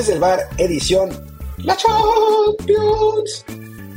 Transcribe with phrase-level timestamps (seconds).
[0.00, 1.10] desde el bar, edición
[1.58, 3.44] La Champions.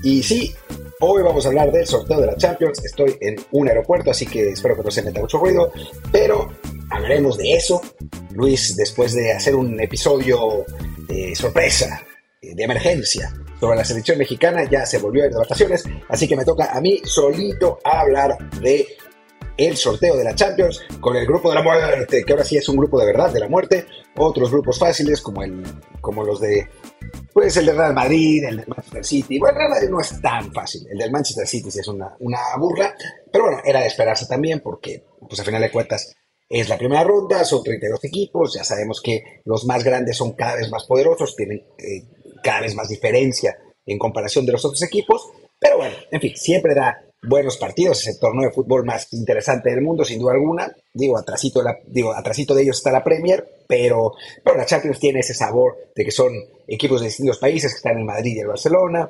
[0.03, 0.53] Y sí,
[0.99, 2.83] hoy vamos a hablar del sorteo de la Champions.
[2.83, 5.71] Estoy en un aeropuerto, así que espero que no se meta mucho ruido,
[6.11, 6.51] pero
[6.89, 7.81] hablaremos de eso.
[8.31, 10.65] Luis, después de hacer un episodio
[11.07, 12.01] de sorpresa,
[12.41, 16.35] de emergencia, sobre la selección mexicana, ya se volvió a ir de vacaciones, así que
[16.35, 18.87] me toca a mí solito hablar de
[19.55, 22.67] el sorteo de la Champions con el grupo de la muerte, que ahora sí es
[22.67, 23.85] un grupo de verdad de la muerte,
[24.17, 25.63] otros grupos fáciles como, el,
[26.01, 26.67] como los de,
[27.33, 30.53] pues el de Real Madrid, el de Manchester City, bueno, Real Madrid no es tan
[30.53, 32.95] fácil, el del Manchester City sí es una, una burla,
[33.31, 36.13] pero bueno, era de esperarse también porque, pues a final de cuentas,
[36.49, 40.55] es la primera ronda, son 32 equipos, ya sabemos que los más grandes son cada
[40.55, 42.03] vez más poderosos, tienen eh,
[42.43, 46.75] cada vez más diferencia en comparación de los otros equipos, pero bueno, en fin, siempre
[46.75, 50.71] da buenos partidos, es el torneo de fútbol más interesante del mundo, sin duda alguna.
[50.93, 55.33] Digo, atrasito la, digo, de ellos está la Premier, pero, pero la Champions tiene ese
[55.33, 56.33] sabor de que son
[56.67, 59.09] equipos de distintos países que están en Madrid y el Barcelona.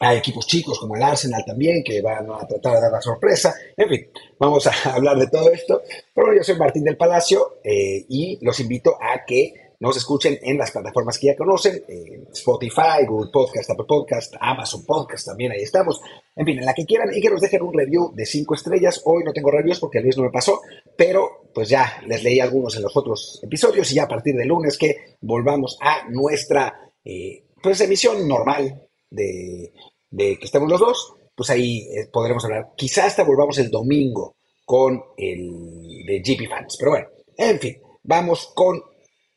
[0.00, 3.54] Hay equipos chicos como el Arsenal también que van a tratar de dar la sorpresa.
[3.76, 4.06] En fin,
[4.38, 5.82] vamos a hablar de todo esto.
[6.14, 10.58] Pero yo soy Martín del Palacio eh, y los invito a que nos escuchen en
[10.58, 11.84] las plataformas que ya conocen,
[12.32, 16.00] Spotify, Google Podcast, Apple Podcast, Amazon Podcast, también ahí estamos.
[16.34, 19.00] En fin, en la que quieran y que nos dejen un review de cinco estrellas.
[19.04, 20.60] Hoy no tengo reviews porque el Luis no me pasó,
[20.96, 24.44] pero pues ya les leí algunos en los otros episodios y ya a partir de
[24.44, 29.72] lunes que volvamos a nuestra eh, pues emisión normal de,
[30.10, 32.70] que estemos los dos, pues ahí eh, podremos hablar.
[32.76, 37.06] Quizás hasta volvamos el domingo con el de GP Fans, pero bueno,
[37.36, 38.82] en fin, vamos con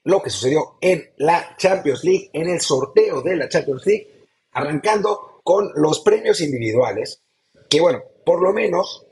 [0.04, 4.08] lo que sucedió en la Champions League, en el sorteo de la Champions League,
[4.54, 7.22] arrancando con los premios individuales,
[7.70, 9.06] que bueno, por lo menos,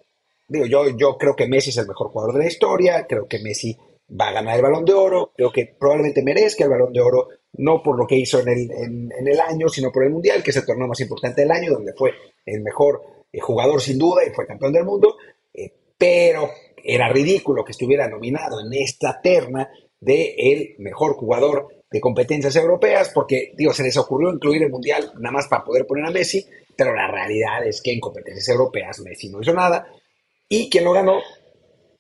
[0.47, 3.39] digo, yo, yo creo que Messi es el mejor jugador de la historia, creo que
[3.39, 3.77] Messi
[4.19, 7.27] va a ganar el balón de oro, creo que probablemente merezca el balón de oro,
[7.53, 10.51] no por lo que hizo en el, en, el año, sino por el Mundial, que
[10.51, 12.13] es el torneo más importante del año, donde fue
[12.45, 13.01] el mejor
[13.31, 15.17] eh, jugador sin duda y fue campeón del mundo,
[15.53, 16.49] eh, pero
[16.83, 23.11] era ridículo que estuviera nominado en esta terna de el mejor jugador de competencias europeas,
[23.13, 26.45] porque, digo, se les ocurrió incluir el Mundial nada más para poder poner a Messi,
[26.75, 29.87] pero la realidad es que en competencias europeas Messi no hizo nada,
[30.47, 31.19] y quien lo ganó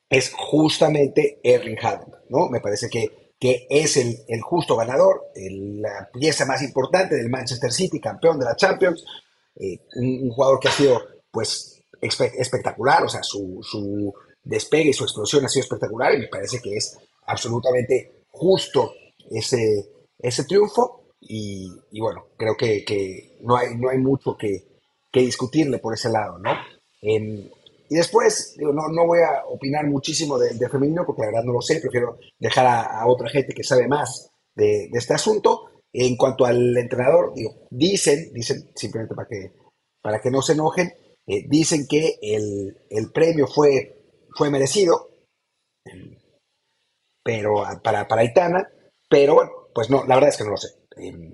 [0.09, 2.49] es justamente Erling Haaland, ¿no?
[2.49, 7.71] Me parece que, que es el, el justo ganador, la pieza más importante del Manchester
[7.71, 9.05] City, campeón de la Champions,
[9.55, 11.01] eh, un, jugador que ha sido,
[11.31, 16.27] pues, espectacular, o sea, su, su despegue y su explosión ha sido espectacular, y me
[16.27, 16.97] parece que es
[17.29, 18.93] absolutamente justo
[19.29, 19.85] ese,
[20.17, 24.67] ese triunfo y, bueno, creo que, no, hay, no hay mucho que,
[25.13, 26.51] discutirle por ese lado, ¿no?
[27.01, 31.53] y después, digo, no, no voy a opinar muchísimo de, femenino porque la verdad no
[31.53, 35.65] lo sé, prefiero dejar a, otra gente que sabe más de, este asunto.
[35.91, 39.53] En cuanto al entrenador, digo, dicen, dicen simplemente para que,
[40.03, 40.93] para que no se enojen,
[41.25, 43.95] eh, dicen que el, el, premio fue,
[44.35, 45.09] fue merecido,
[47.23, 48.69] pero para, para Aitana,
[49.09, 50.69] pero bueno, pues no, la verdad es que no lo sé.
[50.97, 51.33] Em,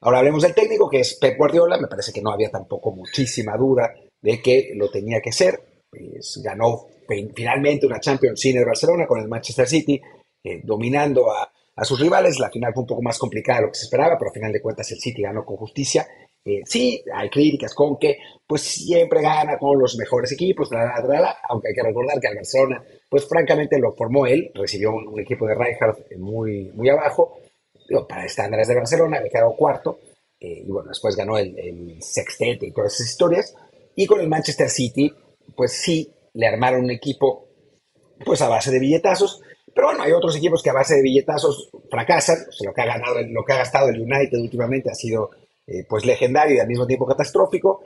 [0.00, 3.56] ahora hablemos del técnico, que es Pep Guardiola, me parece que no había tampoco muchísima
[3.56, 6.86] duda de que lo tenía que ser, pues ganó
[7.34, 10.00] finalmente una Champions sin el Barcelona con el Manchester City,
[10.42, 13.72] eh, dominando a, a sus rivales, la final fue un poco más complicada de lo
[13.72, 16.06] que se esperaba, pero al final de cuentas el City ganó con justicia
[16.44, 20.68] eh, sí, hay críticas con que pues siempre gana con los mejores equipos,
[21.48, 25.46] aunque hay que recordar que al Barcelona, pues francamente lo formó él, recibió un, equipo
[25.46, 27.38] de Rijkaard muy, muy abajo,
[28.08, 29.98] para estándares de Barcelona, le quedó cuarto,
[30.38, 33.54] eh, y bueno, después ganó el, el sextete y todas esas historias,
[33.96, 35.10] y con el Manchester City,
[35.56, 37.48] pues sí, le armaron un equipo
[38.24, 39.40] pues a base de billetazos,
[39.74, 43.16] pero bueno, hay otros equipos que a base de billetazos fracasan, lo que ha ganado,
[43.22, 45.30] lo que ha gastado el United últimamente ha sido
[45.66, 47.82] eh, pues legendario y al mismo tiempo catastrófico.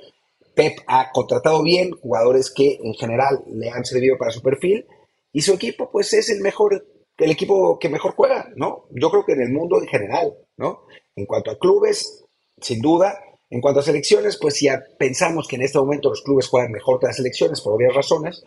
[0.55, 4.87] Pep ha contratado bien jugadores que en general le han servido para su perfil
[5.33, 6.85] y su equipo pues es el mejor,
[7.17, 8.87] el equipo que mejor juega, ¿no?
[8.91, 10.83] Yo creo que en el mundo en general, ¿no?
[11.15, 12.25] En cuanto a clubes,
[12.61, 13.19] sin duda.
[13.51, 17.01] En cuanto a selecciones, pues ya pensamos que en este momento los clubes juegan mejor
[17.01, 18.43] que las selecciones por obvias razones,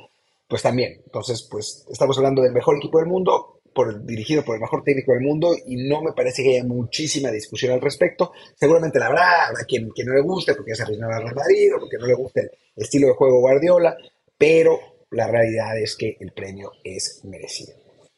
[0.48, 1.02] pues también.
[1.06, 5.14] Entonces, pues estamos hablando del mejor equipo del mundo, por, dirigido por el mejor técnico
[5.14, 8.32] del mundo y no me parece que haya muchísima discusión al respecto.
[8.56, 11.76] Seguramente la habrá, habrá quien, quien no le guste porque es aficionado al Real Madrid
[11.76, 12.42] o porque no le guste
[12.76, 13.98] el estilo de juego Guardiola,
[14.38, 14.80] pero
[15.12, 17.74] la realidad es que el premio es merecido.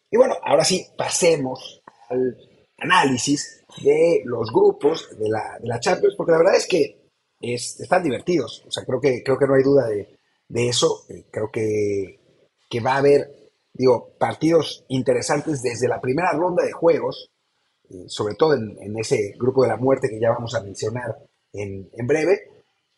[0.10, 2.38] Y bueno, ahora sí, pasemos al
[2.78, 7.10] análisis de los grupos de la, de la Champions, porque la verdad es que
[7.42, 8.64] es, están divertidos.
[8.68, 11.06] O sea, creo que, creo que no hay duda de, de eso.
[11.10, 12.20] Eh, creo que,
[12.70, 13.43] que va a haber
[13.74, 17.32] digo, partidos interesantes desde la primera ronda de juegos.
[17.90, 21.18] eh, sobre todo en, ese grupo de la muerte que ya vamos a mencionar
[21.52, 22.40] en, breve.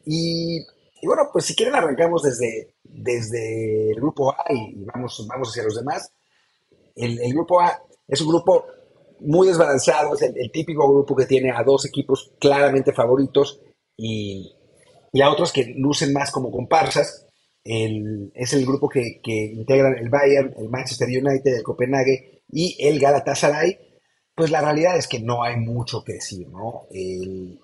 [0.06, 0.60] Y,
[1.04, 5.76] bueno, pues si quieren arrancamos desde, desde el grupo A y, vamos, vamos hacia los
[5.76, 6.12] demás.
[6.96, 8.66] El, grupo A es un grupo
[9.20, 13.62] muy desbalanceado, es el, típico grupo que tiene a dos equipos claramente favoritos
[13.98, 14.56] y,
[15.12, 17.25] y a otros que lucen más como comparsas.
[17.66, 23.00] Es el grupo que, que integran el Bayern, el Manchester United, el Copenhague y el
[23.00, 23.80] Galatasaray.
[24.36, 26.88] Pues la realidad es que no hay mucho que decir, ¿no?
[26.92, 27.60] El,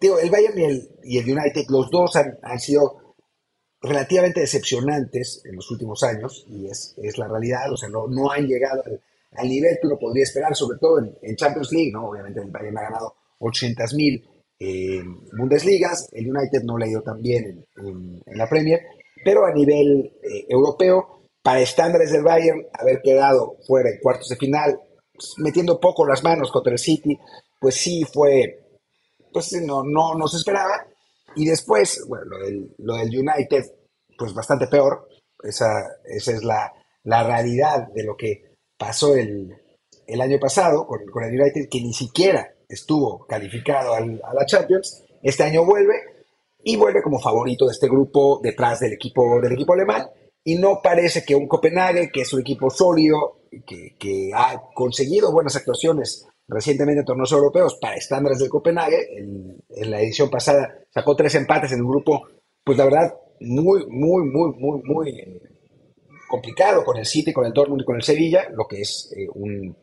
[0.00, 3.14] digo, el Bayern y el, y el United, los dos han, han, sido
[3.80, 8.30] relativamente decepcionantes en los últimos años, y es, es la realidad, o sea, no, no
[8.30, 8.82] han llegado
[9.32, 12.08] al, nivel que uno podría esperar, sobre todo en, en Champions League, ¿no?
[12.08, 14.28] Obviamente el Bayern ha ganado 800 mil
[15.38, 18.80] Bundesligas, el United no le ha ido tan bien en, la Premier,
[19.24, 24.36] pero a nivel eh, europeo, para estándares del Bayern, haber quedado fuera en cuartos de
[24.36, 24.80] final,
[25.12, 27.18] pues, metiendo poco las manos contra el City,
[27.60, 28.58] pues sí fue,
[29.32, 30.86] pues no, no, no se esperaba.
[31.34, 33.64] Y después, bueno, lo del, lo del United,
[34.16, 35.08] pues bastante peor.
[35.42, 36.72] Esa, esa es la,
[37.04, 39.54] la realidad de lo que pasó el,
[40.06, 45.04] el año pasado con, con, el United, que ni siquiera estuvo calificado a la Champions,
[45.22, 46.17] este año vuelve
[46.68, 50.06] y vuelve como favorito de este grupo detrás del equipo, del equipo alemán.
[50.44, 55.56] Y no parece que un Copenhague, que es un equipo sólido, que, ha conseguido buenas
[55.56, 59.56] actuaciones recientemente en torneos europeos para estándares del Copenhague, en,
[59.90, 62.28] la edición pasada sacó tres empates en un grupo,
[62.62, 65.40] pues la verdad, muy, muy, muy, muy, muy eh,
[66.28, 69.26] complicado con el City, con el Dortmund y con el Sevilla, lo que es eh,
[69.32, 69.74] un,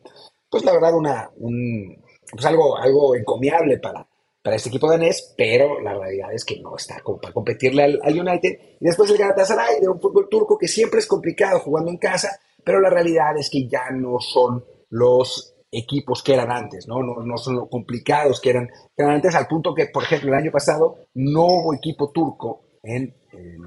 [0.48, 2.00] pues la verdad, una, un,
[2.30, 4.06] pues algo, algo encomiable para,
[4.46, 8.76] para este equipo danés, pero la realidad es que no está para competirle al, United.
[8.78, 12.38] Y después el Galatasaray de un fútbol turco que siempre es complicado jugando en casa,
[12.62, 17.02] pero la realidad es que ya no son los equipos que eran antes, ¿no?
[17.02, 20.38] No, son los complicados que eran, que eran, antes, al punto que, por ejemplo, el
[20.38, 23.16] año pasado no hubo equipo turco en,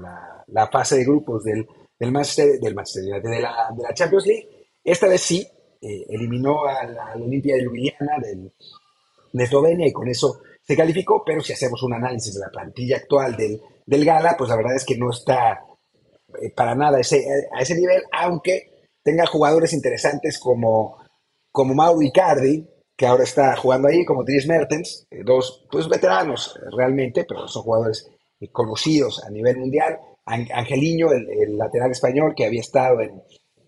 [0.00, 1.68] la, la, fase de grupos del,
[1.98, 4.48] del Manchester, del Manchester de la, de la Champions League.
[4.82, 5.46] Esta vez sí,
[5.82, 10.40] eh, eliminó a la, Olimpia de Ljubljana de Eslovenia y con eso
[10.70, 14.50] se calificó, pero si hacemos un análisis de la plantilla actual del, del Gala, pues
[14.50, 15.64] la verdad es que no está
[16.40, 20.96] eh, para nada a ese nivel, aunque tenga jugadores interesantes como,
[21.50, 26.56] como Mauro Icardi, que ahora está jugando ahí, como Dries Mertens, eh, dos pues, veteranos
[26.70, 28.08] realmente, pero son jugadores
[28.52, 29.98] conocidos a nivel mundial.
[30.24, 33.20] Angeliño, el lateral español que había estado en,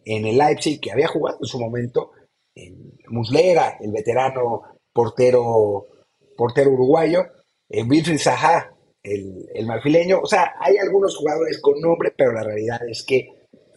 [0.05, 2.13] en el Leipzig, que había jugado en su momento,
[2.55, 4.63] en Muslera, el veterano
[4.93, 5.89] portero,
[6.37, 7.25] portero uruguayo,
[7.69, 10.21] en Wilfried Zaha, el, el marfileño.
[10.21, 13.29] O sea, hay algunos jugadores con nombre, pero la realidad es que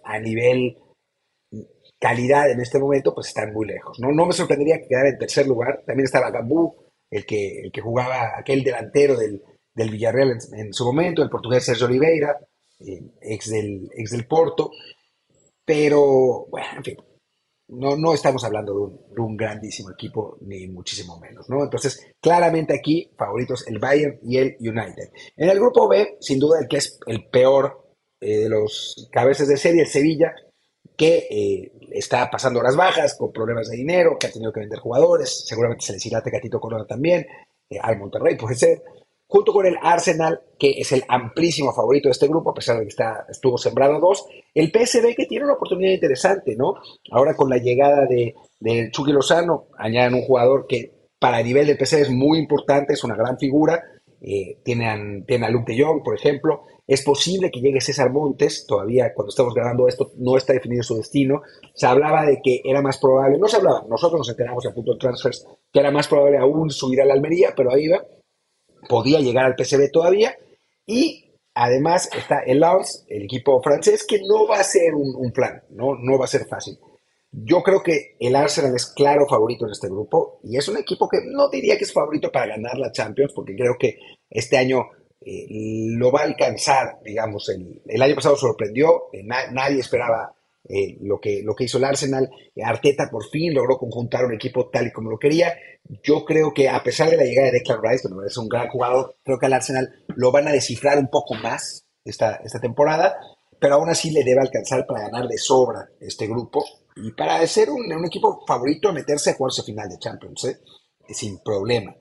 [0.03, 0.77] a nivel
[1.99, 3.99] calidad en este momento, pues están muy lejos.
[3.99, 5.83] No, no me sorprendería que quedara en tercer lugar.
[5.85, 6.75] También estaba Gambú,
[7.09, 9.41] el que, el que jugaba aquel delantero del,
[9.73, 12.37] del Villarreal en, su momento, el portugués Sergio Oliveira,
[12.79, 14.71] eh, ex, del, ex del Porto.
[15.65, 16.97] Pero, bueno, en fin,
[17.67, 18.73] no, no estamos hablando
[19.09, 21.63] de un, grandísimo equipo, ni muchísimo menos, ¿no?
[21.63, 25.09] Entonces, claramente aquí, favoritos el Bayern y el United.
[25.35, 27.85] En el grupo B, sin duda, el que es el peor
[28.21, 30.35] eh, de los cabezas de serie, el Sevilla,
[30.95, 34.79] que eh, está pasando horas bajas, con problemas de dinero, que ha tenido que vender
[34.79, 37.25] jugadores, seguramente se les irá a Tecatito Corona también,
[37.69, 38.83] eh, al Monterrey puede ser,
[39.27, 42.83] junto con el Arsenal, que es el amplísimo favorito de este grupo, a pesar de
[42.83, 46.75] que está, estuvo sembrado dos, el PSV que tiene una oportunidad interesante, ¿no?
[47.11, 48.35] Ahora con la llegada de,
[48.91, 53.03] Chucky Lozano, añaden un jugador que para el nivel del PSV es muy importante, es
[53.03, 53.83] una gran figura,
[54.21, 59.29] eh, tienen, a Luke de por ejemplo, es posible que llegue César Montes, todavía cuando
[59.29, 61.41] estamos grabando esto no está definido su destino,
[61.73, 64.93] se hablaba de que era más probable, no se hablaba, nosotros nos enteramos a punto
[64.93, 68.03] de transfers, que era más probable aún subir a la Almería, pero ahí va,
[68.87, 70.37] podía llegar al PSV todavía.
[70.85, 75.63] Y además está el Lens, el equipo francés, que no va a ser un, plan,
[75.69, 75.95] ¿no?
[75.95, 76.77] no va a ser fácil.
[77.31, 81.09] Yo creo que el Arsenal es claro favorito en este grupo y es un equipo
[81.09, 83.97] que no diría que es favorito para ganar la Champions, porque creo que
[84.29, 84.85] este año
[85.19, 90.33] eh, lo va a alcanzar, digamos, el, el año pasado sorprendió, eh, nadie esperaba
[90.67, 92.29] eh, lo, que, lo que hizo el Arsenal.
[92.63, 95.53] Arteta por fin logró conjuntar un equipo tal y como lo quería.
[96.03, 98.67] Yo creo que a pesar de la llegada de Declan Rice, que es un gran
[98.69, 103.15] jugador, creo que al Arsenal lo van a descifrar un poco más esta, esta temporada,
[103.59, 106.63] pero aún así le debe alcanzar para ganar de sobra este grupo
[106.95, 110.59] y para ser un, un equipo favorito meterse a cuarto final de Champions, ¿eh?
[111.09, 111.95] sin problema.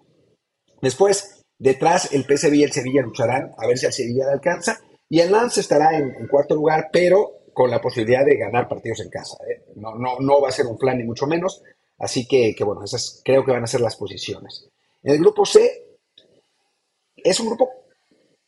[0.81, 4.81] Después, detrás el PSV y el Sevilla lucharán a ver si al Sevilla le alcanza
[5.09, 9.09] y el Lance estará en cuarto lugar, pero con la posibilidad de ganar partidos en
[9.09, 9.39] casa.
[9.49, 9.65] ¿eh?
[9.77, 11.63] No, no, no va a ser un plan ni mucho menos.
[11.99, 14.69] Así que, que, bueno, esas creo que van a ser las posiciones.
[15.03, 15.97] En el grupo C
[17.17, 17.71] es un grupo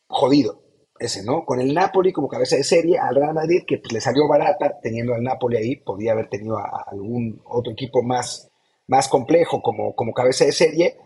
[0.09, 0.61] jodido,
[0.99, 1.45] ese, ¿no?
[1.45, 4.79] Con el Napoli como cabeza de serie, al Real Madrid, que pues, le salió barata
[4.83, 8.51] teniendo al Napoli ahí, podía haber tenido a, algún otro equipo más,
[8.89, 10.97] más complejo como, como cabeza de serie,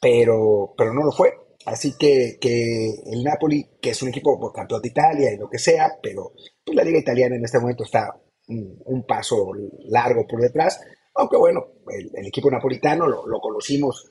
[0.00, 1.41] pero, pero no lo fue.
[1.66, 5.48] Así que, que el Napoli, que es un equipo por campeón de Italia y lo
[5.48, 6.32] que sea, pero
[6.64, 8.14] pues, la liga italiana en este momento está
[8.48, 9.52] un, paso
[9.88, 10.80] largo por detrás,
[11.14, 14.10] aunque bueno, el, equipo napolitano lo, conocimos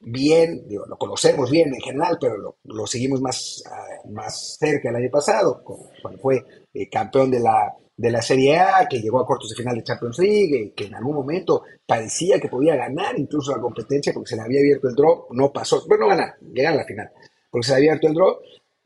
[0.00, 5.10] bien, lo conocemos bien en general, pero lo, seguimos más, ah, más cerca el año
[5.10, 9.50] pasado, cuando fue eh, campeón de la, de la Serie A, que llegó a cuartos
[9.50, 13.60] de final de Champions League, que en algún momento parecía que podía ganar incluso la
[13.60, 16.78] competencia porque se le había abierto el draw, no pasó, bueno, no ganar, llegar a
[16.78, 17.10] la final,
[17.50, 18.38] porque se le había abierto el draw,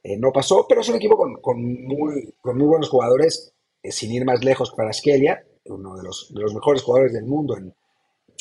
[0.02, 3.90] eh, no pasó, pero es un equipo con, con, muy, con muy buenos jugadores, eh,
[3.90, 7.56] sin ir más lejos para Skelia, uno de los, de los mejores jugadores del mundo
[7.56, 7.72] en,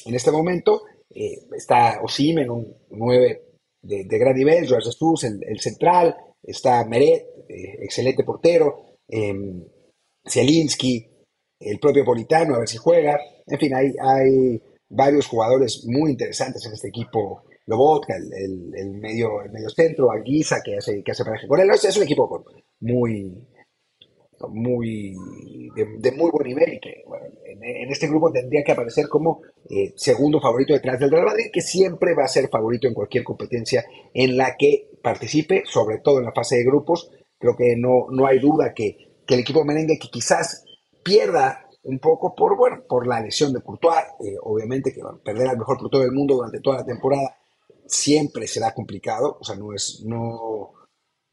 [0.05, 3.43] en este momento, eh, está Osimen, un 9
[3.81, 9.33] de, gran nivel, George Stus, el, central, está Meret, eh, excelente portero, eh,
[10.29, 11.07] Zielinski,
[11.59, 13.19] el propio Politano, a ver si juega.
[13.45, 17.43] En fin, hay, hay varios jugadores muy interesantes en este equipo.
[17.65, 21.69] Lobotka, el, el, medio, el medio centro, Aguisa, que hace, que hace pareja con él.
[21.69, 22.45] Es un equipo
[22.79, 23.45] muy,
[24.49, 25.15] muy
[25.75, 27.03] de, muy buen nivel y que
[27.45, 31.61] en, este grupo tendría que aparecer como eh, segundo favorito detrás del Real Madrid, que
[31.61, 36.25] siempre va a ser favorito en cualquier competencia en la que participe, sobre todo en
[36.25, 37.11] la fase de grupos.
[37.39, 40.65] Creo que no, no hay duda que, el equipo merengue que quizás
[41.03, 45.57] pierda un poco por, bueno, por la lesión de Courtois, eh, obviamente que perder al
[45.57, 47.37] mejor portero del mundo durante toda la temporada
[47.85, 50.73] siempre será complicado, o sea, no es, no,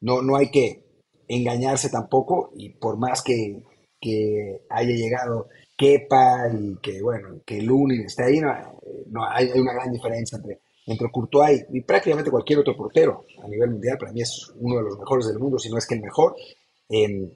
[0.01, 0.85] no, no hay que
[1.27, 3.63] engañarse tampoco y por más que,
[4.69, 10.37] haya llegado Kepa y que, bueno, que Lunin esté ahí, no, hay, una gran diferencia
[10.37, 13.97] entre, entre Courtois y, prácticamente cualquier otro portero a nivel mundial.
[13.99, 16.37] Para mí es uno de los mejores del mundo, si no es que el mejor.
[16.89, 17.31] Em,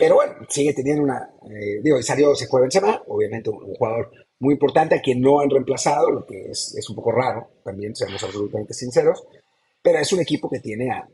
[0.00, 1.30] pero bueno, sigue teniendo una.
[1.44, 5.50] Eh, digo, salió se juega Benzema, obviamente un, jugador muy importante a quien no han
[5.50, 9.22] reemplazado, lo que es, es un poco raro, también seamos absolutamente sinceros.
[9.82, 11.06] Pero es un equipo que tiene a,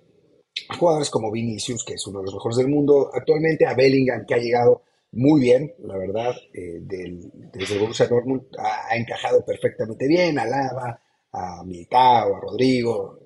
[0.79, 4.35] jugadores como Vinicius, que es uno de los mejores del mundo actualmente, a Bellingham, que
[4.35, 10.07] ha llegado muy bien, la verdad, eh, del, desde el Borussia Dortmund ha, encajado perfectamente
[10.07, 11.01] bien, a Lava,
[11.33, 13.19] a Militao, a Rodrigo,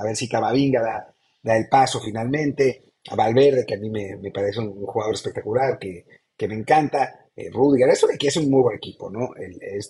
[0.00, 4.30] a ver si Camavinga da, da el paso finalmente, a Valverde, que a mí me,
[4.32, 6.04] parece un, jugador espectacular, que,
[6.48, 9.30] me encanta, eh, Rudiger, eso de que es un muy buen equipo, ¿no?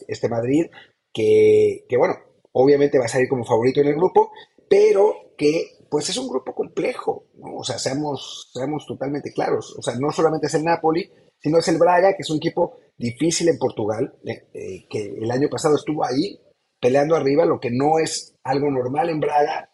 [0.09, 0.67] este Madrid,
[1.13, 2.15] que, que, bueno,
[2.53, 4.31] obviamente va a salir como favorito en el grupo,
[4.69, 7.57] pero que pues es un grupo complejo, ¿no?
[7.57, 9.75] O sea, seamos, seamos totalmente claros.
[9.79, 12.79] O sea, no solamente es el Napoli, sino es el Braga, que es un equipo
[12.97, 16.41] difícil en Portugal, eh, eh, que el año pasado estuvo ahí
[16.81, 19.71] peleando arriba, lo que no es algo normal en Braga.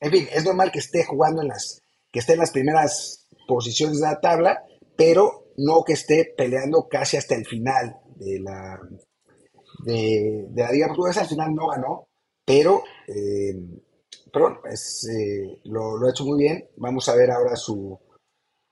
[0.00, 1.82] En fin, es normal que esté jugando en las,
[2.18, 4.64] esté en las primeras posiciones de la tabla,
[4.96, 8.78] pero no que esté peleando casi hasta el final de la,
[9.84, 11.22] de, la Liga Portuguesa.
[11.22, 12.08] Al final no ganó,
[12.44, 13.54] pero eh,
[14.34, 16.68] eh, lo, ha hecho muy bien.
[16.76, 17.98] Vamos a ver ahora su,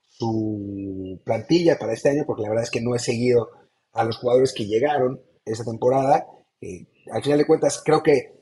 [0.09, 3.49] su plantilla para este año, porque la verdad es que no he seguido
[3.93, 6.27] a los jugadores que llegaron esta temporada.
[6.61, 8.37] Eh, al final de cuentas, creo que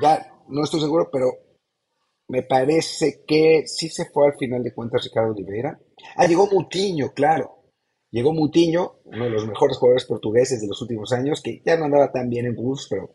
[0.00, 1.47] ya no estoy seguro, pero
[2.28, 5.80] me parece que sí se fue al final de cuentas Ricardo Oliveira.
[6.16, 7.58] Ah, llegó Mutiño, claro.
[8.10, 11.86] Llegó Mutiño, uno de los mejores jugadores portugueses de los últimos años, que ya no
[11.86, 13.10] andaba tan bien en Bulls, pero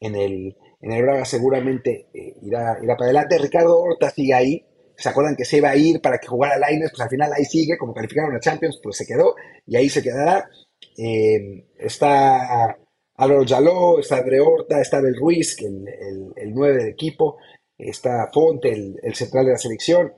[0.00, 3.38] en el, en el Braga seguramente eh, irá, irá para adelante.
[3.38, 4.66] Ricardo Horta sigue ahí.
[4.96, 6.90] ¿Se acuerdan que se iba a ir para que jugara Laines?
[6.90, 9.34] Pues al final ahí sigue, como calificaron a Champions, pues se quedó
[9.66, 10.48] y ahí se quedará.
[10.96, 12.76] Eh, está
[13.16, 17.38] Álvaro Jaló, está André Horta, está Abel Ruiz, que el, el, el 9 del equipo,
[17.78, 20.12] está Ponte, el, central de la selección.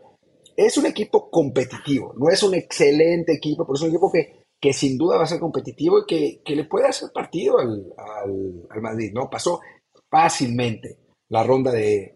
[0.57, 4.73] Es un equipo competitivo, no es un excelente equipo, pero es un equipo que, que
[4.73, 7.93] sin duda va a ser competitivo y que, que le puede hacer partido al,
[8.71, 9.29] al, Madrid, ¿no?
[9.29, 9.61] Pasó
[10.11, 12.13] fácilmente la ronda de,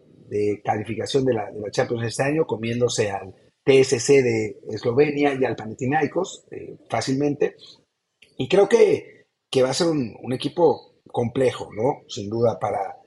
[0.63, 3.33] calificación de la, Champions este año, comiéndose al
[3.65, 7.55] TSC de Eslovenia y al Panathinaikos eh, fácilmente.
[8.37, 12.03] Y creo que, que va a ser un, equipo complejo, ¿no?
[12.07, 12.98] Sin duda para,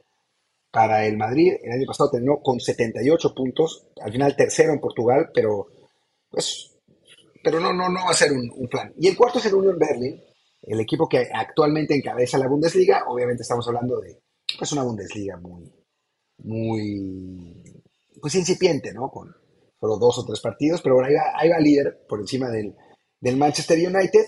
[0.73, 1.53] para el Madrid.
[1.63, 5.69] El año pasado terminó con 78 puntos, al final tercero en Portugal, pero
[6.31, 6.73] pues,
[7.45, 8.93] pero no, no, no va a ser un, plan.
[8.99, 10.21] Y el cuarto es el Union Berlin,
[10.63, 13.05] el equipo que actualmente encabeza la Bundesliga.
[13.07, 14.19] Obviamente estamos hablando de,
[14.61, 15.71] es una Bundesliga muy,
[16.39, 17.63] muy,
[18.21, 19.11] pues incipiente, ¿no?
[19.11, 19.35] Con
[19.79, 22.75] solo dos o tres partidos, pero bueno, ahí va, líder por encima del,
[23.37, 24.25] Manchester United.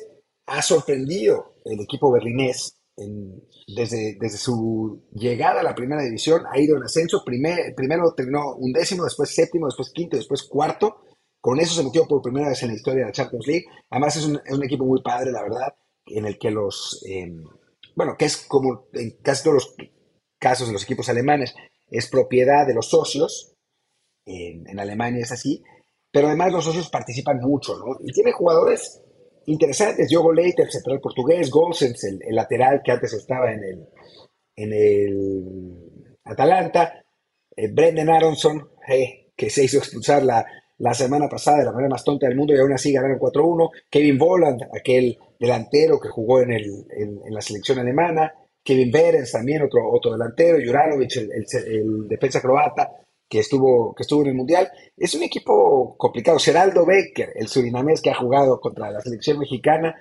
[0.46, 6.76] Ha sorprendido el equipo berlinés desde, desde su llegada a la primera división ha ido
[6.76, 7.24] en ascenso.
[7.24, 11.02] primero terminó un décimo, después séptimo, después quinto, después cuarto.
[11.40, 13.64] Con eso se metió por primera vez en la historia de la Champions League.
[13.90, 15.74] Además es un, es un equipo muy padre, la verdad,
[16.06, 17.44] en el que los, em,
[17.94, 19.74] bueno, que es como en casi todos los
[20.38, 21.54] casos de los equipos alemanes,
[21.90, 23.52] es propiedad de los socios.
[24.26, 25.62] En, en Alemania es así.
[26.10, 27.98] Pero además los socios participan mucho, ¿no?
[28.02, 29.03] Y tiene jugadores
[29.46, 30.08] interesantes.
[30.08, 33.88] Diogo Leite, el central portugués, Golsens, el, lateral que antes estaba en el,
[34.56, 37.04] en el Atalanta,
[37.56, 40.44] eh, Brendan Aronson, eh, que se hizo expulsar la,
[40.78, 43.70] la, semana pasada de la manera más tonta del mundo y aún así ganaron 4-1,
[43.90, 48.32] Kevin Volland, aquel delantero que jugó en, el, en, la selección alemana,
[48.62, 51.30] Kevin Berens también, otro, otro delantero, Juranovic, el,
[51.66, 53.03] el defensa croata,
[53.34, 54.70] que estuvo, que estuvo en el Mundial.
[54.96, 56.38] Es un equipo complicado.
[56.38, 59.92] Geraldo Becker, el surinamés que ha jugado contra la selección mexicana,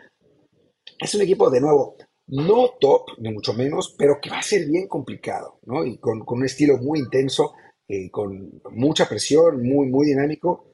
[0.99, 1.95] es un equipo de nuevo
[2.27, 5.83] no top, ni mucho menos, pero que va a ser bien complicado, ¿no?
[5.83, 7.53] Y con, un estilo muy intenso,
[7.87, 10.67] eh, con mucha presión, muy, muy dinámico.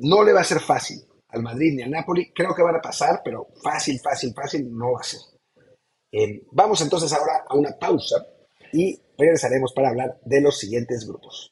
[0.00, 0.98] No le va a ser fácil
[1.28, 2.34] al Madrid ni al Napoli.
[2.34, 5.20] Creo que van a pasar, pero fácil, fácil, fácil no va a ser.
[6.12, 8.26] Eh, vamos entonces ahora a una pausa
[8.74, 11.51] y regresaremos para hablar de los siguientes grupos.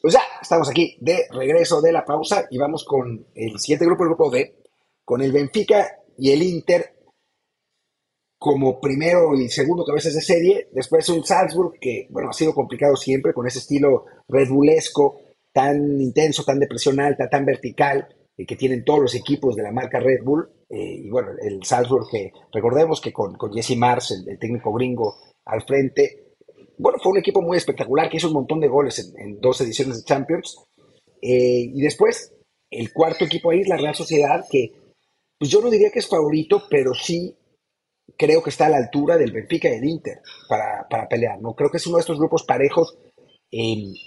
[0.00, 4.04] Pues ya, estamos aquí de regreso de la pausa y vamos con el siguiente grupo,
[4.04, 4.56] el grupo D,
[5.04, 6.94] con el Benfica y el Inter
[8.38, 10.68] como primero y segundo cabezas de serie.
[10.72, 15.20] Después un Salzburg que, bueno, ha sido complicado siempre con ese estilo Red Bullesco,
[15.52, 19.70] tan intenso, tan de presión alta, tan vertical, que tienen todos los equipos de la
[19.70, 20.48] marca Red Bull.
[20.70, 25.18] Eh, y bueno, el Salzburg que recordemos que con, con Jesse Mars, el técnico gringo,
[25.44, 26.29] al frente,
[26.80, 29.98] bueno, fue un equipo muy espectacular que hizo un montón de goles en, dos ediciones
[29.98, 30.64] de Champions.
[31.20, 32.32] Eh, y después,
[32.70, 34.72] el cuarto equipo ahí es la Real Sociedad, que
[35.38, 37.36] pues yo no diría que es favorito, pero sí
[38.16, 41.40] creo que está a la altura del Benfica y del Inter para, pelear.
[41.40, 41.54] ¿no?
[41.54, 42.96] Creo que es uno de estos grupos parejos,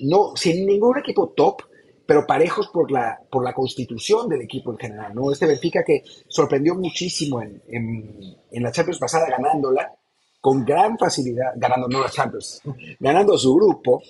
[0.03, 1.61] no, sin ningún equipo top,
[2.07, 5.13] pero parejos por la, por la constitución del equipo en general.
[5.13, 5.31] ¿no?
[5.31, 9.95] Este Benfica que sorprendió muchísimo en, en la Champions pasada ganándola,
[10.43, 12.61] con gran facilidad, ganando no Champions,
[12.99, 14.01] ganando su grupo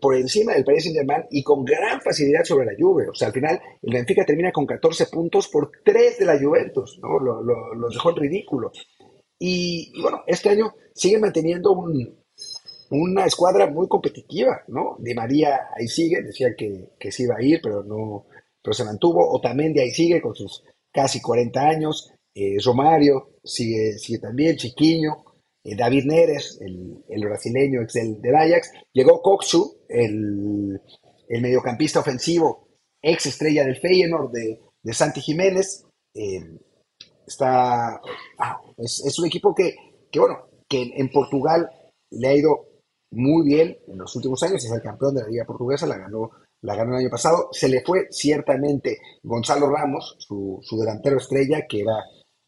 [0.00, 3.08] por encima del Paris Saint-Germain y con gran facilidad sobre la Juve.
[3.08, 6.96] O sea, al final el Benfica termina con 14 puntos por 3 de la Juventus,
[7.02, 7.18] ¿no?
[7.18, 8.70] Lo, lo, dejó en ridículo.
[9.36, 11.72] Y, bueno, este año sigue manteniendo
[12.90, 14.94] una escuadra muy competitiva, ¿no?
[15.00, 18.26] Di María ahí sigue, decía que, que se iba a ir, pero no,
[18.62, 19.28] pero se mantuvo.
[19.28, 20.62] Otamendi ahí sigue con sus
[20.92, 22.12] casi 40 años.
[22.34, 25.24] Eh, Romario sigue, sigue también, Chiquiño,
[25.64, 30.80] eh, David Neres, el, brasileño ex del, Ajax, llegó Coxu, el,
[31.28, 32.68] mediocampista ofensivo,
[33.02, 36.40] ex estrella del Feyenoord de, de Santi Jiménez, eh,
[37.26, 38.00] está,
[38.38, 39.74] ah, es, un equipo que,
[40.16, 41.68] bueno, que en Portugal
[42.10, 42.66] le ha ido
[43.10, 46.30] muy bien en los últimos años, es el campeón de la Liga Portuguesa, la ganó,
[46.62, 51.66] la ganó el año pasado, se le fue ciertamente Gonzalo Ramos, su, su delantero estrella,
[51.68, 51.96] que era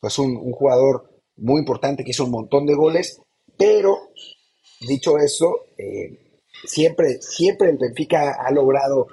[0.00, 3.20] pues un, jugador muy importante que hizo un montón de goles,
[3.56, 3.98] pero
[4.86, 9.06] dicho eso, eh, siempre, siempre el Benfica ha logrado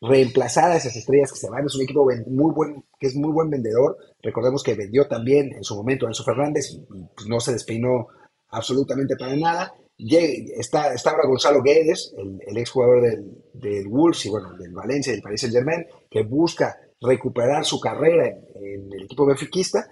[0.00, 1.64] reemplazar a esas estrellas que se van.
[1.64, 3.96] Es un equipo muy buen, que es muy buen vendedor.
[4.22, 6.78] Recordemos que vendió también en su momento a Enzo Fernández y,
[7.14, 8.08] pues, no se despeinó
[8.48, 9.74] absolutamente para nada.
[9.98, 15.10] está, está ahora Gonzalo Guedes, el, el exjugador del, del, Wolves y bueno, del Valencia
[15.12, 19.88] y del Paris Saint Germain, que busca recuperar su carrera en, el equipo benfiquista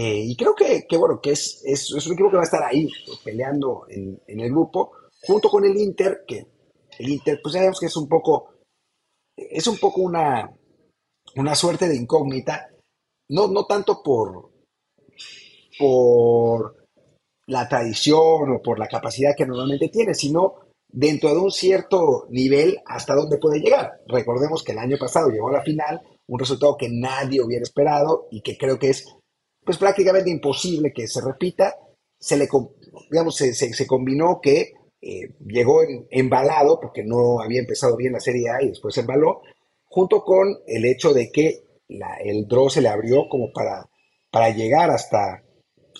[0.00, 2.88] eh, y creo que, bueno, que es, es, un equipo que va a estar ahí
[3.24, 6.46] peleando en, el grupo, junto con el Inter, que
[7.00, 8.60] el Inter, pues ya sabemos que es un poco,
[9.36, 10.56] es un poco una,
[11.34, 12.70] una suerte de incógnita,
[13.30, 14.52] no, no tanto por,
[15.76, 16.86] por
[17.48, 22.78] la tradición o por la capacidad que normalmente tiene, sino dentro de un cierto nivel
[22.86, 24.00] hasta dónde puede llegar.
[24.06, 28.28] Recordemos que el año pasado llegó a la final, un resultado que nadie hubiera esperado
[28.30, 29.17] y que creo que es
[29.68, 31.76] pues prácticamente imposible que se repita.
[32.18, 32.48] Se le,
[33.10, 38.62] digamos, se, combinó que eh, llegó embalado, porque no había empezado bien la Serie A
[38.62, 39.42] y después embaló,
[39.84, 41.64] junto con el hecho de que
[42.24, 43.86] el draw se le abrió como para,
[44.30, 45.44] para llegar hasta,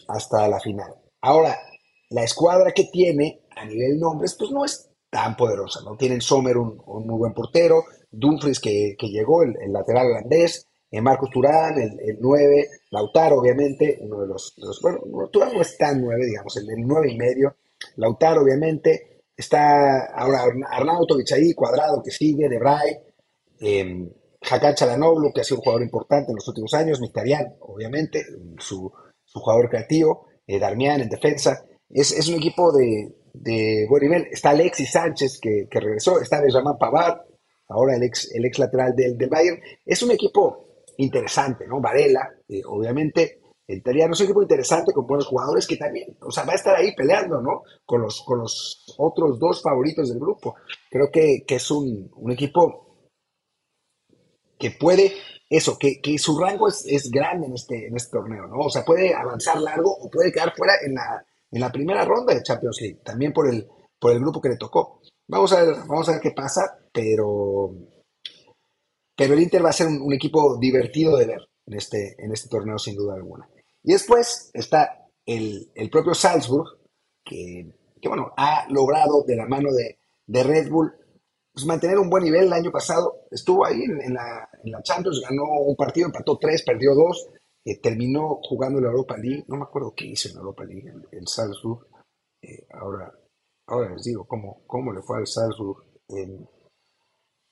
[0.09, 0.95] hasta la final.
[1.21, 1.59] Ahora,
[2.09, 5.95] la escuadra que tiene a nivel nombres, pues no es tan poderosa, ¿no?
[5.99, 11.79] Tienen Sommer, un, muy buen portero, Dumfries, que, llegó, el, lateral holandés, eh, Marcos Turán,
[11.79, 16.71] el, 9, Lautaro, obviamente, uno de los, bueno, Turán no es tan 9, digamos, el,
[16.71, 17.57] el 9 y medio,
[17.97, 22.99] Lautaro, obviamente, está ahora Arnautovic ahí, Cuadrado, que sigue, De Vrij,
[23.61, 24.09] eh,
[24.41, 28.25] Hakan Chalanoglu, que ha sido un jugador importante en los últimos años, Mictarian, obviamente,
[28.59, 28.93] su,
[29.33, 34.29] jugador creativo, eh, Darmian en defensa, es, un equipo de, buen nivel.
[34.31, 37.21] Está Alexis Sánchez, que, regresó, está Benjamin Pavard,
[37.69, 39.61] ahora el ex, el ex lateral del, del Bayern.
[39.85, 40.68] Es un equipo
[40.99, 41.81] interesante, ¿no?
[41.81, 42.29] Varela,
[42.67, 46.53] obviamente, el italiano es un equipo interesante con buenos jugadores que también, o sea, va
[46.53, 47.63] a estar ahí peleando, ¿no?
[47.85, 50.57] Con los, con los otros dos favoritos del grupo.
[50.91, 53.11] Creo que, es un, equipo
[54.59, 55.13] que puede,
[55.51, 58.57] eso, que, su rango es, es, grande en este, en este torneo, ¿no?
[58.61, 62.35] O sea, puede avanzar largo o puede quedar fuera en la, en la primera ronda
[62.35, 63.69] de Champions League, también por el,
[64.01, 65.03] por el grupo que le tocó.
[65.29, 67.71] Vamos a ver, vamos a ver qué pasa, pero,
[69.19, 72.49] pero el Inter va a ser un, equipo divertido de ver en este, en este
[72.49, 73.51] torneo, sin duda alguna.
[73.83, 76.69] Y después está el, propio Salzburg,
[77.25, 77.69] que,
[78.05, 79.99] bueno, ha logrado de la mano de,
[80.45, 80.93] Red Bull
[81.53, 82.45] pues, mantener un buen nivel.
[82.45, 86.63] El año pasado estuvo ahí en, la, en la Champions, ganó un partido, empató tres,
[86.63, 87.29] perdió dos,
[87.83, 91.27] terminó jugando la Europa League, no me acuerdo qué hizo en la Europa League, el,
[91.27, 91.89] Salzburg,
[92.41, 93.13] eh, ahora,
[93.67, 96.49] ahora les digo cómo, cómo le fue al Salzburg en,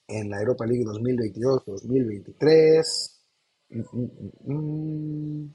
[0.09, 3.13] en la Europa League 2022-2023.
[3.71, 4.11] Mm, mm,
[4.45, 5.55] mm,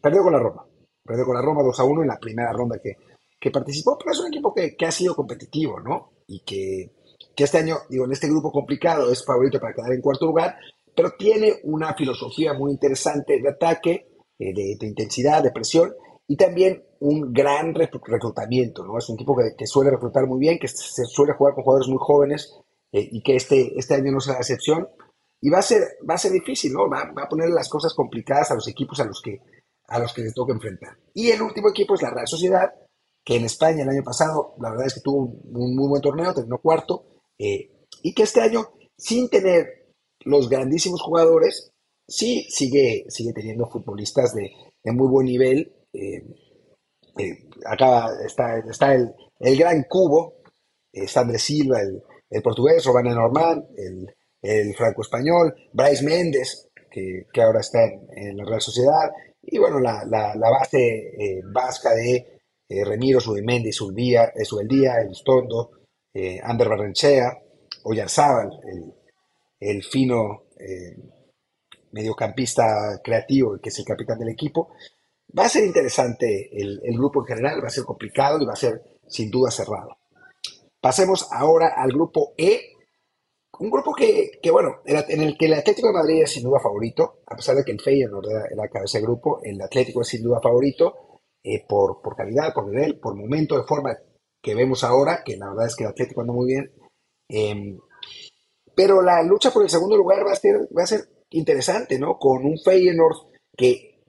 [0.00, 0.64] perdió con la Roma,
[1.04, 2.96] perdió con la Roma 2 a 1 en la primera ronda que,
[3.40, 6.12] que participó, pero es un equipo que, que ha sido competitivo, ¿no?
[6.26, 6.92] Y que,
[7.34, 10.56] que este año, digo, en este grupo complicado es favorito para quedar en cuarto lugar,
[10.94, 14.08] pero tiene una filosofía muy interesante de ataque,
[14.38, 15.94] eh, de, intensidad, de presión
[16.26, 18.98] y también un gran reclutamiento, ¿no?
[18.98, 21.98] Es un equipo que, suele reclutar muy bien, que se suele jugar con jugadores muy
[22.00, 22.60] jóvenes
[22.92, 24.88] eh, y que este, este año no será la excepción.
[25.40, 26.88] Y va a ser, va a ser difícil, ¿no?
[26.88, 29.40] Va, a poner las cosas complicadas a los equipos a los que,
[29.86, 30.98] a los que les toca enfrentar.
[31.14, 32.72] Y el último equipo es la Real Sociedad,
[33.24, 36.34] que en España el año pasado, la verdad es que tuvo un, muy buen torneo,
[36.34, 37.04] terminó cuarto,
[37.38, 37.70] eh,
[38.02, 41.70] y que este año, sin tener los grandísimos jugadores,
[42.08, 44.50] sí sigue, sigue teniendo futbolistas de,
[44.92, 45.72] muy buen nivel.
[45.92, 46.24] Eh,
[47.18, 49.14] eh, acá está, está el,
[49.58, 50.34] gran cubo,
[50.92, 52.02] está Silva, el,
[52.42, 59.10] portugués, Robana Normán, el, franco-español, Bryce Méndez, que, ahora está en, la Real Sociedad,
[59.42, 60.04] y bueno, la,
[60.36, 62.40] base eh, vasca de
[62.84, 65.70] Remiro, Subimendi, Subdía, Subeldía, El Stondo,
[66.42, 67.38] Ander Barrenchea,
[67.84, 68.92] Oyarzábal, el,
[69.60, 70.96] el fino eh,
[71.92, 74.70] mediocampista creativo, que es el capitán del equipo.
[75.36, 78.56] Va a ser interesante el, grupo en general, va a ser complicado y va a
[78.56, 79.97] ser sin duda cerrado.
[80.80, 82.74] Pasemos ahora al grupo E,
[83.58, 87.22] un grupo que, bueno, en el que el Atlético de Madrid es sin duda favorito,
[87.26, 90.22] a pesar de que el Feyenoord era, era cabeza de grupo, el Atlético es sin
[90.22, 93.96] duda favorito eh, por, por calidad, por nivel, por momento de forma
[94.42, 96.70] que vemos ahora, que la verdad es que el Atlético anda muy bien.
[97.28, 97.78] Em,
[98.74, 102.16] pero la lucha por el segundo lugar va a ser, va a ser interesante, ¿no?
[102.18, 104.04] Con un Feyenoord que,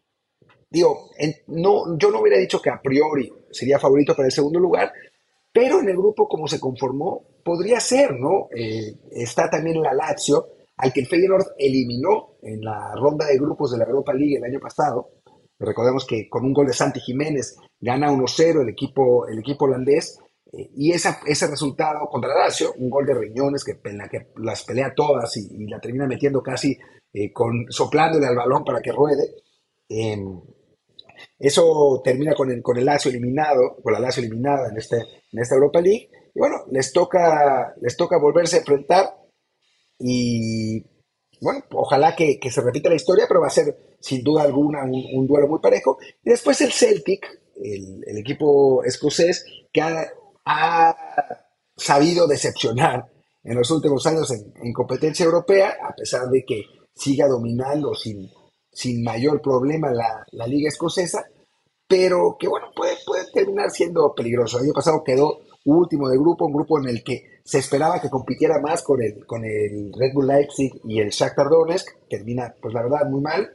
[0.69, 1.09] digo,
[1.47, 4.93] no, yo no hubiera dicho que a priori sería favorito para el segundo lugar,
[5.51, 8.47] pero en el grupo como se conformó, podría ser, ¿no?
[8.55, 13.71] Eh, está también la Lazio, al que el Feyenoord eliminó en la ronda de grupos
[13.71, 15.09] de la Europa League el año pasado.
[15.57, 20.19] Recordemos que con un gol de Santi Jiménez gana 1-0 el equipo, el equipo holandés
[20.51, 24.93] y ese resultado contra Lazio, un gol de riñones que, en la que las pelea
[24.95, 26.77] todas y, la termina metiendo casi
[27.13, 29.35] eh, con, soplándole al balón para que ruede.
[31.39, 34.97] Eso termina con el, con el Lazio eliminado, con la Lazio eliminada en, este,
[35.31, 36.09] en esta Europa League.
[36.35, 39.15] Y bueno, les toca, les toca volverse a enfrentar
[39.97, 40.83] y
[41.41, 45.25] bueno, ojalá que, se repita la historia, pero va a ser sin duda alguna un,
[45.25, 45.97] duelo muy parejo.
[46.23, 47.25] Y después el Celtic,
[47.55, 50.11] el, el equipo escocés, que ha
[50.49, 50.95] ha
[51.75, 53.05] sabido decepcionar
[53.43, 58.29] en los últimos años en, competencia europea, a pesar de que siga dominando sin,
[58.79, 61.25] sin mayor problema la, liga escocesa,
[61.85, 64.57] pero que bueno, puede, puede terminar siendo peligroso.
[64.57, 68.09] El año pasado quedó último de grupo, un grupo en el que se esperaba que
[68.09, 72.73] compitiera más con el, con el Red Bull Leipzig y el Shakhtar Donetsk, termina pues
[72.73, 73.53] la verdad muy mal,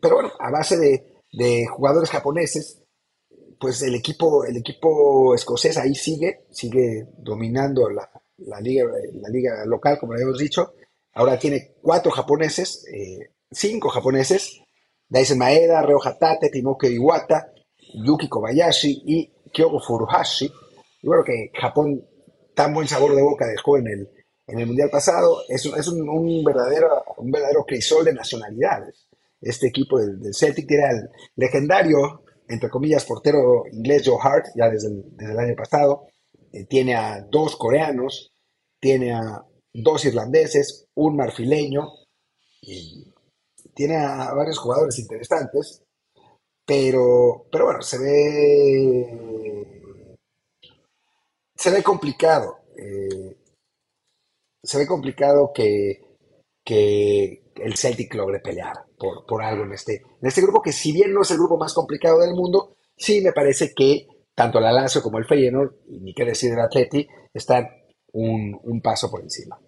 [0.00, 2.82] pero bueno, a base de, de jugadores japoneses
[3.60, 8.10] pues el equipo, el equipo escocés ahí sigue, sigue dominando la,
[8.60, 10.72] liga, la liga local, como le hemos dicho.
[11.12, 14.60] ahora tiene cuatro japoneses, eh, cinco japoneses,
[15.08, 17.52] Daisen Maeda, Reo Hatate, Timoke Iwata,
[17.94, 20.50] Yuki Kobayashi y Kyoko Furuhashi.
[21.02, 22.06] Y bueno, que Japón
[22.54, 24.10] tan buen sabor de boca dejó en el,
[24.46, 29.08] en el Mundial pasado, es, es un, verdadero, un verdadero crisol de nacionalidades.
[29.40, 34.88] Este equipo del, Celtic tiene al legendario, entre comillas, portero inglés Joe Hart, ya desde
[34.88, 36.06] el, desde el año pasado.
[36.52, 38.32] Eh, tiene a dos coreanos,
[38.78, 41.88] tiene a dos irlandeses, un marfileño,
[42.60, 43.09] y
[43.74, 45.82] tiene a varios jugadores interesantes,
[46.66, 49.56] pero, pero bueno, se ve,
[51.56, 52.58] se ve complicado.
[52.76, 53.36] Eh,
[54.62, 56.06] se ve complicado que,
[56.66, 61.12] el Celtic logre pelear por, por algo en este, en este grupo, que si bien
[61.12, 64.06] no es el grupo más complicado del mundo, sí me parece que
[64.40, 67.68] tanto el Lazio como el Feyenoord, y ni qué decir el Atleti, están
[68.12, 69.60] un, paso por encima.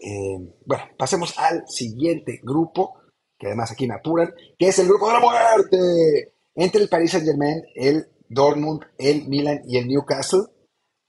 [0.00, 3.00] Eh, bueno, pasemos al siguiente grupo,
[3.38, 7.12] que además aquí me apuran, que es el grupo de la muerte, entre el Paris
[7.12, 10.44] Saint Germain, el Dortmund, el Milan y el Newcastle.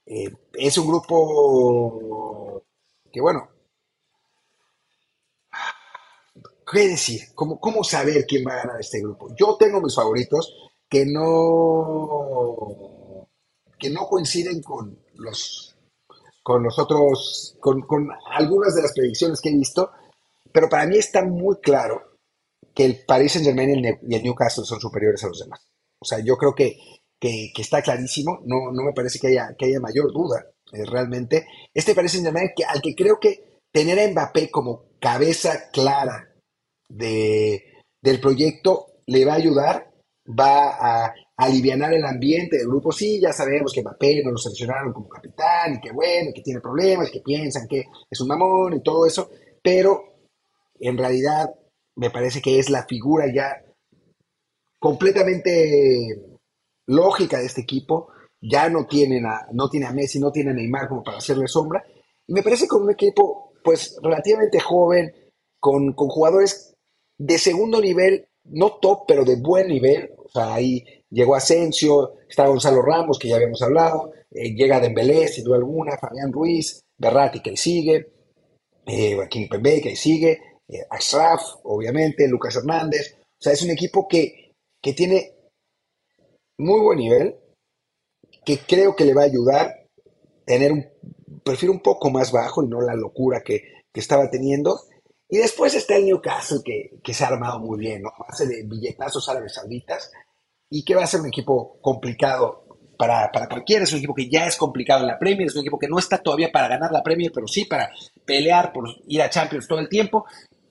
[0.04, 2.62] Eh, es un grupo
[3.10, 3.48] que, bueno,
[6.70, 7.20] ¿qué decir?
[7.34, 9.28] ¿Cómo, ¿Cómo saber quién va a ganar este grupo?
[9.36, 10.54] Yo tengo mis favoritos
[10.88, 12.46] que no,
[13.78, 15.71] que no coinciden con los,
[16.42, 17.84] con los otros, con,
[18.30, 19.90] algunas de las predicciones que he visto,
[20.52, 22.18] pero para mí está muy claro
[22.74, 25.60] que el Paris Saint Germain y el Newcastle son superiores a los demás.
[26.00, 26.78] O sea, yo creo que,
[27.18, 31.46] que, está clarísimo, no, no me parece que haya, que haya mayor duda eh, realmente.
[31.72, 36.34] Este Paris Saint Germain que, al que creo que tener a Mbappé como cabeza clara
[36.88, 39.91] de, del proyecto le va a ayudar,
[40.26, 42.92] va a aliviar el ambiente del grupo.
[42.92, 46.60] Sí, ya sabemos que Mbappé no lo seleccionaron como capitán y que bueno, que tiene
[46.60, 49.30] problemas, que piensan que es un mamón y todo eso,
[49.62, 50.12] pero
[50.78, 51.54] en realidad
[51.96, 53.64] me parece que es la figura ya
[54.78, 56.20] completamente
[56.86, 58.08] lógica de este equipo.
[58.40, 61.46] Ya no tienen a, no tiene a Messi, no tiene a Neymar como para hacerle
[61.46, 61.84] sombra.
[62.26, 65.14] Y me parece con un equipo pues relativamente joven,
[65.60, 66.74] con, con jugadores
[67.18, 70.10] de segundo nivel, no top, pero de buen nivel.
[70.16, 75.28] O sea, ahí llegó Asensio, está Gonzalo Ramos, que ya habíamos hablado, eh, llega Dembélé,
[75.28, 78.12] sin duda alguna, Fabián Ruiz, Berrati, que sigue,
[78.86, 80.86] eh, Joaquín Pembe, que sigue, eh,
[81.64, 83.16] obviamente, Lucas Hernández.
[83.20, 85.34] O sea, es un equipo que, que tiene
[86.58, 87.36] muy buen nivel,
[88.44, 89.82] que creo que le va a ayudar
[90.44, 90.86] tener un
[91.44, 94.80] perfil un poco más bajo y no la locura que, que estaba teniendo.
[95.32, 98.12] Y después está el Newcastle, que, que se ha armado muy bien, ¿no?
[98.28, 100.12] Hace de billetazos árabes sauditas
[100.68, 102.66] y que va a ser un equipo complicado
[102.98, 103.84] para, para, cualquiera.
[103.84, 105.98] Es un equipo que ya es complicado en la Premier, es un equipo que no
[105.98, 107.90] está todavía para ganar la Premier, pero sí para
[108.26, 110.26] pelear por ir a Champions todo el tiempo.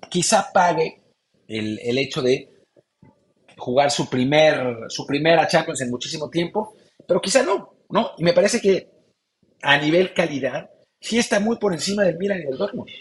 [0.08, 1.06] Quizá pague
[1.48, 2.62] el, el hecho de
[3.58, 6.76] jugar su, primer, su primera Champions en muchísimo tiempo,
[7.08, 8.12] pero quizá no, ¿no?
[8.16, 8.92] Y me parece que
[9.64, 10.70] a nivel calidad
[11.00, 12.92] sí está muy por encima del Milan y del Dortmund.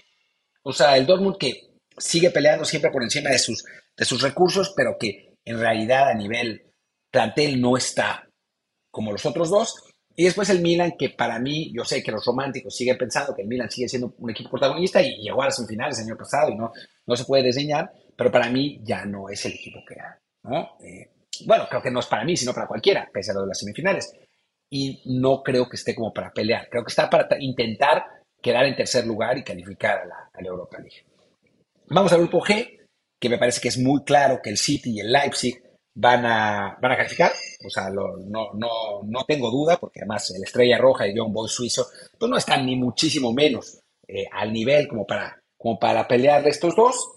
[0.62, 3.64] O sea, el Dortmund que sigue peleando siempre por encima de sus,
[3.96, 6.72] de sus recursos, pero que en realidad a nivel
[7.10, 8.28] plantel no está
[8.90, 9.74] como los otros dos.
[10.16, 13.42] Y después el Milan, que para mí, yo sé que los románticos siguen pensando que
[13.42, 16.50] el Milan sigue siendo un equipo protagonista y llegó a las semifinales el año pasado
[16.50, 16.72] y no,
[17.06, 20.20] no se puede diseñar, pero para mí ya no es el equipo que era.
[20.80, 21.10] Eh,
[21.46, 23.58] bueno, creo que no es para mí, sino para cualquiera, pese a lo de las
[23.58, 24.12] semifinales.
[24.68, 26.68] Y no creo que esté como para pelear.
[26.68, 28.04] Creo que está para intentar
[28.40, 31.04] quedar en tercer lugar y calificar a la, la Europa League.
[31.88, 32.80] Vamos al grupo G,
[33.20, 35.62] que me parece que es muy claro que el City y el Leipzig
[35.94, 37.32] van a, van a calificar,
[37.66, 38.16] o sea, no,
[38.54, 41.86] no, no, tengo duda, porque además el Estrella Roja y John Boy suizo,
[42.18, 46.50] pues no están ni muchísimo menos eh, al nivel como para, como para pelear de
[46.50, 47.10] estos dos.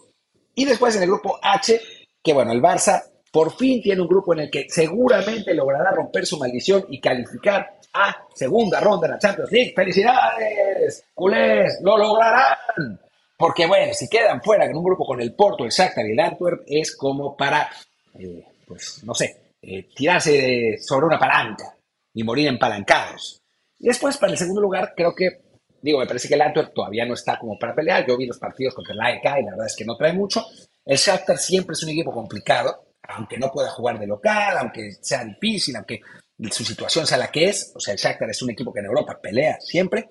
[0.56, 1.80] Y después en el grupo H,
[2.22, 6.24] que bueno, el Barça por fin tiene un grupo en el que seguramente logrará romper
[6.24, 9.74] su maldición y calificar a segunda ronda de la Champions League.
[9.76, 11.06] ¡Felicidades!
[11.16, 11.80] ¡Culés!
[11.82, 13.00] ¡Lo lograrán!
[13.36, 16.20] Porque bueno, si quedan fuera en un grupo con el Porto, el Shakhtar y el
[16.20, 17.72] Antwerp, es como para
[18.20, 21.76] eh, pues, no sé, eh, tirarse sobre una palanca
[22.14, 23.42] y morir empalancados.
[23.80, 25.42] Y después, para el segundo lugar, creo que,
[25.82, 28.06] digo, me parece que el Antwerp todavía no está como para pelear.
[28.08, 30.46] Yo vi los partidos contra el AEK y la verdad es que no trae mucho.
[30.86, 35.24] El Shakhtar siempre es un equipo complicado, aunque no pueda jugar de local, aunque sea
[35.24, 36.02] difícil, aunque
[36.52, 37.72] su situación sea la que es.
[37.76, 40.08] O sea, el Shakhtar es un equipo que en Europa pelea siempre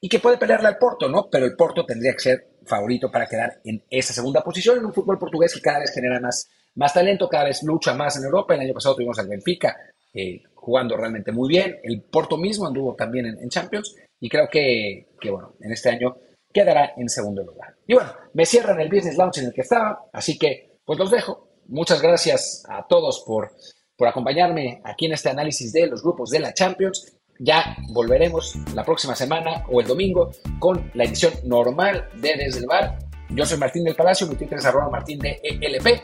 [0.00, 1.28] y que puede pelearle al Porto, ¿no?
[1.30, 4.92] Pero el Porto tendría que ser favorito para quedar en esa segunda posición en un
[4.92, 8.54] fútbol portugués que cada vez genera más más talento, cada vez lucha más en Europa.
[8.54, 9.76] El año pasado tuvimos al Benfica
[10.14, 11.78] eh, jugando realmente muy bien.
[11.82, 16.16] El Porto mismo anduvo también en, Champions y creo que, bueno, en este año
[16.52, 17.74] quedará en segundo lugar.
[17.86, 21.10] Y bueno, me cierran el Business Launch en el que estaba, así que pues los
[21.10, 21.47] dejo.
[21.68, 23.52] Muchas gracias a todos por,
[23.96, 27.14] por acompañarme aquí en este análisis de los grupos de la Champions.
[27.38, 32.66] Ya volveremos la próxima semana o el domingo con la edición normal de Desde el
[32.66, 32.98] Bar.
[33.30, 36.02] Yo soy Martín del Palacio, mi Twitter es arroba martín de ELP.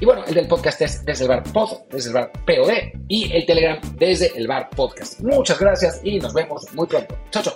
[0.00, 3.32] Y bueno, el del podcast es Desde el Bar Pod, Desde el Bar POD y
[3.32, 5.20] el Telegram Desde el Bar Podcast.
[5.20, 7.16] Muchas gracias y nos vemos muy pronto.
[7.30, 7.54] Chao, chao.